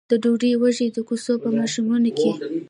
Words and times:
د 0.09 0.11
ډوډۍ 0.23 0.51
وږم 0.61 0.89
د 0.95 0.99
کوڅو 1.07 1.33
په 1.43 1.49
ماښامونو 1.57 2.09
کې 2.17 2.31